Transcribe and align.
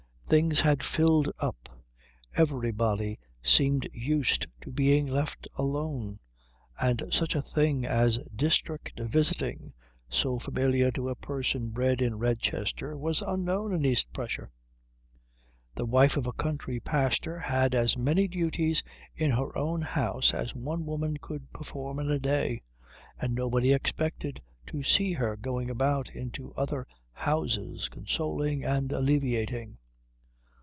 Things 0.39 0.61
had 0.61 0.81
filled 0.81 1.29
up. 1.39 1.67
Everybody 2.37 3.19
seemed 3.43 3.89
used 3.91 4.47
to 4.61 4.71
being 4.71 5.05
left 5.05 5.45
alone, 5.55 6.19
and 6.79 7.03
such 7.11 7.35
a 7.35 7.41
thing 7.41 7.85
as 7.85 8.17
district 8.33 8.97
visiting, 8.97 9.73
so 10.09 10.39
familiar 10.39 10.89
to 10.91 11.09
a 11.09 11.15
person 11.15 11.67
bred 11.71 12.01
in 12.01 12.17
Redchester, 12.17 12.97
was 12.97 13.21
unknown 13.21 13.73
in 13.73 13.83
East 13.83 14.07
Prussia. 14.13 14.47
The 15.75 15.83
wife 15.85 16.15
of 16.15 16.25
a 16.25 16.31
country 16.31 16.79
pastor 16.79 17.37
had 17.37 17.75
as 17.75 17.97
many 17.97 18.29
duties 18.29 18.81
in 19.13 19.31
her 19.31 19.53
own 19.57 19.81
house 19.81 20.33
as 20.33 20.55
one 20.55 20.85
woman 20.85 21.17
could 21.17 21.51
perform 21.51 21.99
in 21.99 22.09
a 22.09 22.19
day, 22.19 22.61
and 23.19 23.35
nobody 23.35 23.73
expected 23.73 24.41
to 24.67 24.81
see 24.81 25.11
her 25.11 25.35
going 25.35 25.69
about 25.69 26.09
into 26.15 26.53
other 26.53 26.87
houses 27.11 27.89
consoling 27.91 28.63
and 28.63 28.93
alleviating. 28.93 29.77